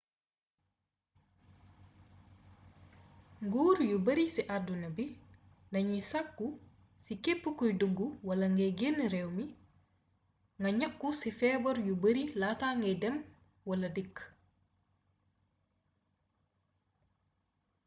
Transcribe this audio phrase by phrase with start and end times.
[3.45, 5.05] nguur yu bari ci àdduna bi
[5.73, 6.47] dañuy sàkku
[7.03, 9.45] ci képp kuy dug wala gay génn réew mi
[10.59, 13.15] nga ñàqu ci feebar yu bari laata ngay dem
[13.67, 14.15] wala dikk